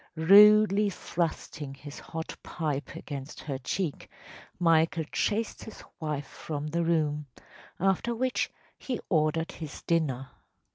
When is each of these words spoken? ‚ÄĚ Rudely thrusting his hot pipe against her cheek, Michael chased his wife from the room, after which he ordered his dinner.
‚ÄĚ 0.17 0.27
Rudely 0.31 0.89
thrusting 0.89 1.75
his 1.75 1.99
hot 1.99 2.35
pipe 2.41 2.95
against 2.95 3.39
her 3.41 3.59
cheek, 3.59 4.09
Michael 4.59 5.03
chased 5.11 5.63
his 5.65 5.83
wife 5.99 6.25
from 6.25 6.65
the 6.65 6.83
room, 6.83 7.27
after 7.79 8.15
which 8.15 8.51
he 8.79 8.99
ordered 9.09 9.51
his 9.51 9.83
dinner. 9.83 10.29